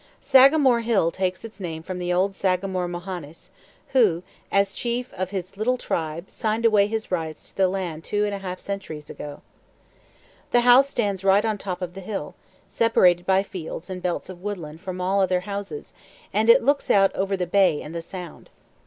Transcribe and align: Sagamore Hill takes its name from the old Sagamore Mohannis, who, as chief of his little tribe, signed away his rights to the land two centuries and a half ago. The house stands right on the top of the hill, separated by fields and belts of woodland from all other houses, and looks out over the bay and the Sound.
Sagamore 0.19 0.81
Hill 0.81 1.11
takes 1.11 1.45
its 1.45 1.59
name 1.59 1.83
from 1.83 1.99
the 1.99 2.11
old 2.11 2.33
Sagamore 2.33 2.87
Mohannis, 2.87 3.51
who, 3.89 4.23
as 4.51 4.73
chief 4.73 5.13
of 5.13 5.29
his 5.29 5.57
little 5.57 5.77
tribe, 5.77 6.31
signed 6.31 6.65
away 6.65 6.87
his 6.87 7.11
rights 7.11 7.49
to 7.51 7.55
the 7.55 7.67
land 7.67 8.03
two 8.03 8.21
centuries 8.57 9.07
and 9.11 9.19
a 9.19 9.25
half 9.27 9.29
ago. 9.35 9.41
The 10.49 10.61
house 10.61 10.89
stands 10.89 11.23
right 11.23 11.45
on 11.45 11.57
the 11.57 11.63
top 11.63 11.83
of 11.83 11.93
the 11.93 12.01
hill, 12.01 12.33
separated 12.67 13.27
by 13.27 13.43
fields 13.43 13.91
and 13.91 14.01
belts 14.01 14.27
of 14.27 14.41
woodland 14.41 14.81
from 14.81 14.99
all 14.99 15.21
other 15.21 15.41
houses, 15.41 15.93
and 16.33 16.49
looks 16.61 16.89
out 16.89 17.13
over 17.15 17.37
the 17.37 17.45
bay 17.45 17.79
and 17.83 17.93
the 17.93 18.01
Sound. 18.01 18.49